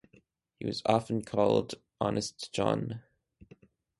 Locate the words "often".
0.87-1.23